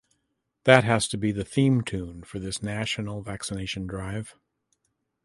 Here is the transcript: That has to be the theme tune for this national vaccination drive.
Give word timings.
That 0.63 0.83
has 0.83 1.07
to 1.09 1.15
be 1.19 1.31
the 1.31 1.45
theme 1.45 1.83
tune 1.83 2.23
for 2.23 2.39
this 2.39 2.63
national 2.63 3.21
vaccination 3.21 3.85
drive. 3.85 4.35